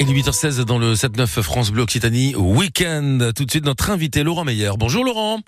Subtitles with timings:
[0.00, 3.30] Et 8h16 dans le 7-9 France Bleu Occitanie Week-end.
[3.34, 4.70] Tout de suite notre invité Laurent Meyer.
[4.78, 5.40] Bonjour Laurent.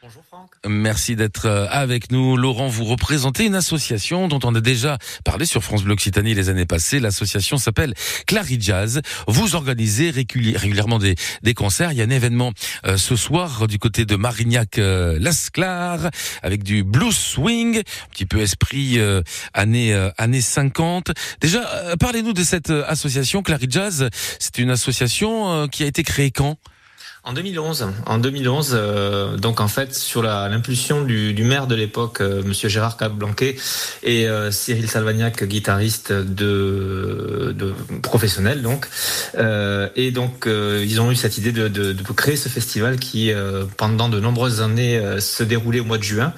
[0.00, 0.50] Bonjour Franck.
[0.64, 2.36] Merci d'être euh, avec nous.
[2.36, 6.50] Laurent, vous représentez une association dont on a déjà parlé sur France Bleu Occitanie les
[6.50, 7.00] années passées.
[7.00, 7.94] L'association s'appelle
[8.28, 9.00] Clary Jazz.
[9.26, 11.16] Vous organisez régulièrement des,
[11.54, 11.90] concerts.
[11.90, 12.52] Il y a un événement
[12.86, 16.10] euh, ce soir du côté de Marignac-Lasclar euh,
[16.44, 19.22] avec du blues swing, un petit peu esprit euh,
[19.52, 21.10] années, années 50.
[21.40, 24.08] Déjà, parlez-nous de cette association Clary Jazz.
[24.38, 26.56] C'est une association qui a été créée quand?
[27.28, 32.42] En 2011, en 2011, euh, donc en fait sur l'impulsion du, maire de l'époque, euh,
[32.42, 33.56] Monsieur Gérard Capblanquet
[34.02, 36.14] et euh, Cyril Salvagnac, guitariste
[38.00, 38.88] professionnel donc,
[39.36, 43.30] euh, et donc ils ont eu cette idée de, créer ce festival qui
[43.76, 46.32] pendant de nombreuses années se déroulait au mois de juin.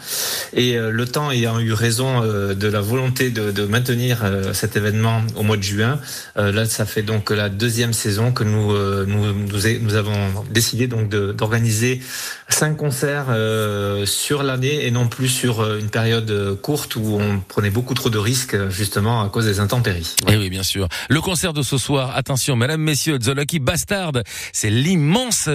[0.52, 5.56] Et le temps ayant eu raison de la volonté de, maintenir cet événement au mois
[5.56, 6.00] de juin,
[6.36, 12.00] là ça fait donc la deuxième saison que nous avons décidé donc d'organiser
[12.48, 17.19] cinq concerts euh, sur l'année et non plus sur euh, une période euh, courte où
[17.20, 20.17] on prenait beaucoup trop de risques justement à cause des intempéries.
[20.28, 20.89] Et eh oui, bien sûr.
[21.09, 24.12] Le concert de ce soir, attention, mesdames, messieurs, The Lucky Bastard,
[24.53, 25.48] c'est l'immense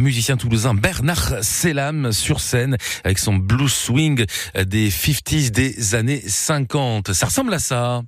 [0.00, 7.12] musicien toulousain Bernard Selam sur scène avec son blues swing des 50s des années 50.
[7.12, 8.02] Ça ressemble à ça.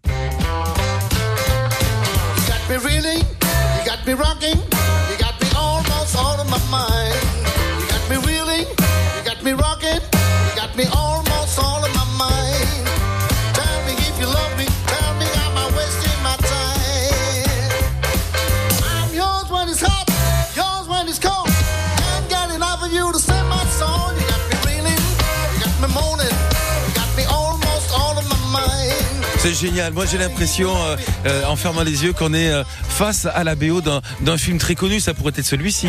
[29.42, 29.94] C'est génial.
[29.94, 33.54] Moi, j'ai l'impression, euh, euh, en fermant les yeux, qu'on est euh, face à la
[33.54, 35.00] BO d'un film très connu.
[35.00, 35.88] Ça pourrait être celui-ci.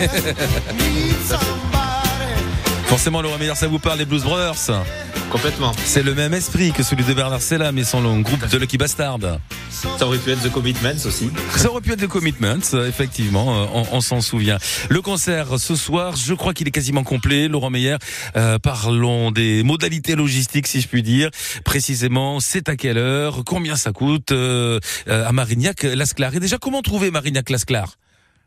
[2.94, 4.84] Forcément, Laurent Meilleur, ça vous parle, les Blues Brothers
[5.28, 5.72] Complètement.
[5.84, 8.78] C'est le même esprit que celui de Bernard Sella, mais son long groupe de Lucky
[8.78, 9.18] Bastard.
[9.68, 11.28] Ça aurait pu être The Commitments aussi.
[11.56, 14.58] Ça aurait pu être The Commitments, effectivement, euh, on, s'en souvient.
[14.90, 17.48] Le concert ce soir, je crois qu'il est quasiment complet.
[17.48, 17.96] Laurent Meyer,
[18.36, 21.30] euh, parlons des modalités logistiques, si je puis dire.
[21.64, 24.78] Précisément, c'est à quelle heure Combien ça coûte euh,
[25.08, 27.96] à Marignac-Lasclar Et déjà, comment trouver Marignac-Lasclar?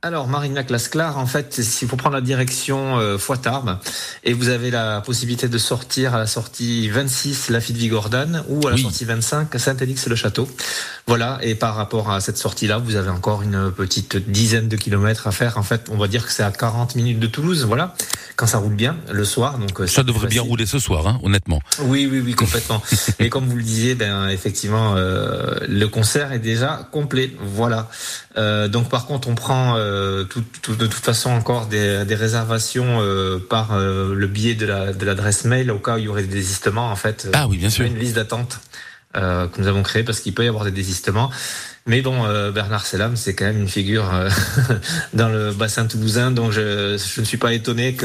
[0.07, 3.77] Alors, Marignac-Lasclar, en fait, s'il faut prendre la direction euh, Foitarbes,
[4.23, 8.71] et vous avez la possibilité de sortir à la sortie 26 Lafitte Vigordane ou à
[8.71, 10.47] la sortie 25 Saint-Élix-le-Château.
[11.07, 15.27] Voilà, et par rapport à cette sortie-là, vous avez encore une petite dizaine de kilomètres
[15.27, 15.57] à faire.
[15.57, 17.93] En fait, on va dire que c'est à 40 minutes de Toulouse, voilà,
[18.37, 19.57] quand ça roule bien le soir.
[19.57, 21.59] Donc euh, ça devrait bien rouler ce soir, hein, honnêtement.
[21.81, 22.81] Oui, oui, oui, complètement.
[23.19, 27.35] et comme vous le disiez, ben effectivement, euh, le concert est déjà complet.
[27.41, 27.89] Voilà.
[28.37, 32.15] Euh, donc par contre, on prend euh, tout, tout, de toute façon encore des, des
[32.15, 36.05] réservations euh, par euh, le biais de l'adresse la, de mail au cas où il
[36.05, 37.27] y aurait des désistements en fait.
[37.33, 37.85] Ah oui, bien sûr.
[37.85, 38.59] Une liste d'attente
[39.13, 41.31] que nous avons créée parce qu'il peut y avoir des désistements.
[41.87, 44.29] Mais bon, euh, Bernard Selam, c'est quand même une figure euh,
[45.13, 47.95] dans le bassin toulousain, donc je, je ne suis pas étonné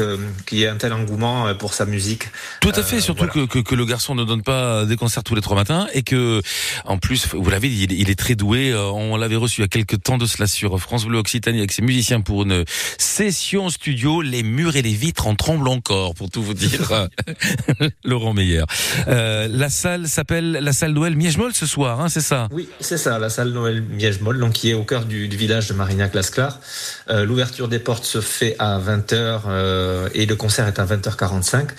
[0.47, 2.29] qu'il y ait un tel engouement euh, pour sa musique.
[2.61, 5.35] Tout à fait, surtout que, que, que, le garçon ne donne pas des concerts tous
[5.35, 6.41] les trois matins et que,
[6.85, 8.73] en plus, vous l'avez dit, il, est très doué.
[8.73, 11.73] On l'avait reçu il y a quelques temps de cela sur France Bleu Occitanie avec
[11.73, 12.63] ses musiciens pour une
[12.97, 14.21] session studio.
[14.21, 17.07] Les murs et les vitres en tremblent encore, pour tout vous dire.
[18.05, 18.63] Laurent Meyer.
[19.07, 22.47] la salle s'appelle la salle Noël Miège-Moll ce soir, hein, c'est ça?
[22.51, 25.73] Oui, c'est ça, la salle Noël Miège-Moll, donc qui est au cœur du, village de
[25.73, 26.59] Marignac-Lasclar.
[27.09, 31.69] Euh, L'ouverture des portes se fait à 20h euh, et le concert est à 20h45.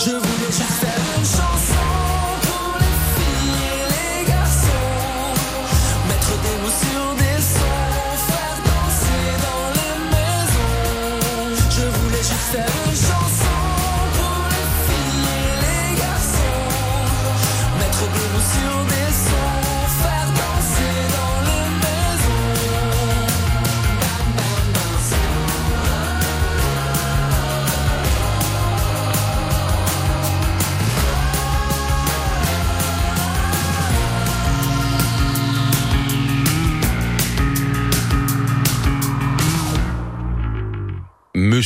[0.05, 0.34] Je voulais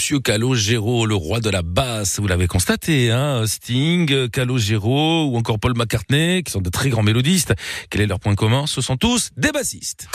[0.10, 5.60] Monsieur Calogero, le roi de la basse, vous l'avez constaté, hein Sting, Calogero ou encore
[5.60, 7.54] Paul McCartney, qui sont de très grands mélodistes.
[7.92, 8.66] Quel est leur point commun?
[8.66, 10.08] Ce sont tous des bassistes.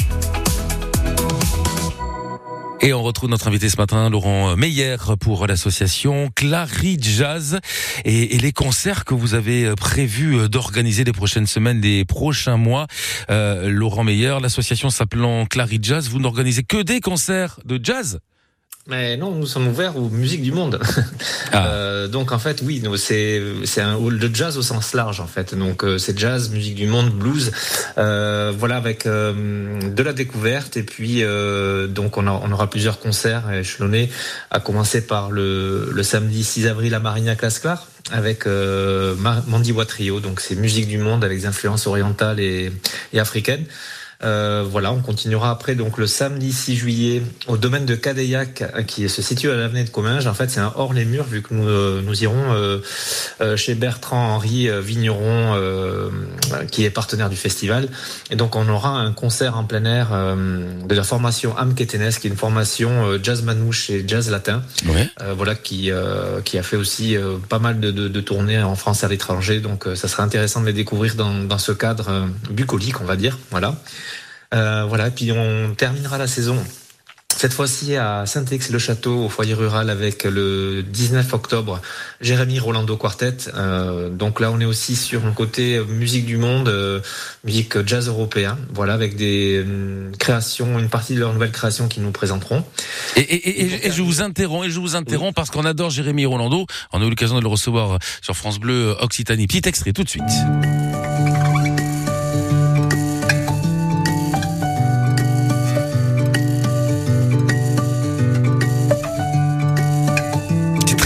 [2.80, 7.60] Et on retrouve notre invité ce matin, Laurent Meyer, pour l'association Clary Jazz
[8.04, 12.88] et, les concerts que vous avez prévus d'organiser les prochaines semaines, les prochains mois.
[13.30, 18.18] Euh, Laurent Meyer, l'association s'appelant Clary Jazz, vous n'organisez que des concerts de jazz?
[18.86, 20.78] Mais non, nous sommes ouverts aux musiques du monde.
[21.52, 21.68] Ah.
[22.04, 25.26] Euh, donc en fait, oui, c'est c'est un hall de jazz au sens large en
[25.28, 25.54] fait.
[25.54, 27.52] Donc euh, c'est jazz, musique du monde, blues,
[27.96, 32.68] euh, voilà avec euh, de la découverte et puis euh, donc on, a- on aura
[32.68, 34.10] plusieurs concerts échelonnés,
[34.50, 39.14] à commencer par le, le samedi 6 avril à Marignac Lasclar avec euh,
[39.46, 40.18] Mandy Watrio.
[40.20, 42.72] Donc c'est musique du monde avec des influences orientales et,
[43.12, 43.64] et africaines.
[44.22, 48.82] Euh, voilà, on continuera après donc le samedi 6 juillet au domaine de Cadeillac euh,
[48.82, 50.26] qui se situe à l'avenue de Comminges.
[50.26, 52.80] En fait, c'est un hors les murs vu que nous, euh, nous irons euh,
[53.56, 56.10] chez Bertrand Henri Vigneron euh,
[56.70, 57.88] qui est partenaire du festival.
[58.30, 60.36] Et donc on aura un concert en plein air euh,
[60.86, 64.62] de la formation Amketenes qui est une formation jazz manouche et jazz latin.
[64.86, 65.08] Ouais.
[65.22, 68.62] Euh, voilà qui euh, qui a fait aussi euh, pas mal de, de, de tournées
[68.62, 71.58] en France et à l'étranger donc euh, ça sera intéressant de les découvrir dans, dans
[71.58, 73.74] ce cadre bucolique on va dire voilà
[74.52, 76.58] euh, voilà puis on terminera la saison
[77.36, 81.80] Cette fois-ci à Saint-Ex-le-Château, au foyer rural, avec le 19 octobre,
[82.20, 83.36] Jérémy Rolando Quartet.
[83.54, 87.00] Euh, donc là, on est aussi sur un côté musique du monde, euh,
[87.44, 88.56] musique jazz européen.
[88.72, 92.64] Voilà, avec des euh, créations, une partie de leurs nouvelles créations qu'ils nous présenteront.
[93.16, 96.26] Et, et, et, et, je vous interromps, et je vous interromps parce qu'on adore Jérémy
[96.26, 96.66] Rolando.
[96.92, 99.48] On a eu l'occasion de le recevoir sur France Bleu Occitanie.
[99.48, 100.22] Petit extrait tout de suite.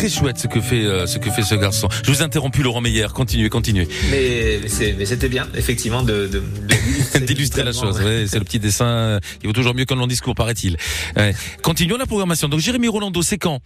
[0.08, 1.88] Très chouette ce que fait euh, ce que fait ce garçon.
[2.04, 3.06] Je vous ai interrompu Laurent Meyer.
[3.14, 3.88] Continuez, continuez.
[4.10, 4.60] Mais,
[4.96, 6.30] mais c'était bien, effectivement, de,
[7.26, 8.00] d'illustrer la chose.
[8.00, 10.76] Ouais, c'est le petit dessin qui vaut toujours mieux qu'un long discours, paraît-il.
[11.16, 11.34] Ouais.
[11.62, 12.48] Continuons la programmation.
[12.48, 13.60] Donc Jérémy Rolando, c'est quand?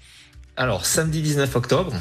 [0.56, 1.94] Alors samedi 19 octobre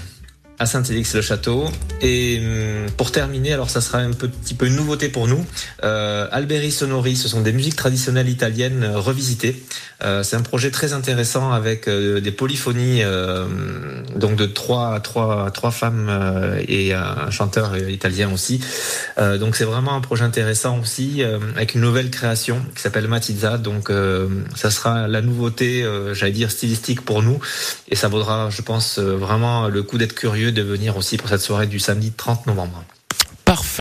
[0.62, 1.72] à Saint-Élix-le-Château.
[2.02, 5.44] Et hum, pour terminer, alors ça sera un petit peu une nouveauté pour nous.
[5.84, 9.62] Euh, Alberi Sonori, ce sont des musiques traditionnelles italiennes euh, revisitées.
[10.04, 13.02] Euh, c'est un projet très intéressant avec des polyphonies,
[14.16, 16.10] donc de trois, trois, trois femmes
[16.68, 18.62] et un chanteur italien aussi.
[19.18, 21.24] donc c'est vraiment un projet intéressant aussi
[21.56, 23.58] avec une nouvelle création qui s'appelle Matizza.
[23.58, 23.92] Donc
[24.56, 27.40] ça sera la nouveauté, j'allais dire stylistique pour nous,
[27.88, 31.42] et ça vaudra, je pense, vraiment le coup d'être curieux de venir aussi pour cette
[31.42, 32.84] soirée du samedi 30 novembre.
[33.46, 33.70] Parfait.